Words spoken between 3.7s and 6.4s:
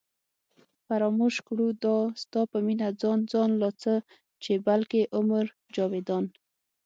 څه چې بلکې عمر جاوېدان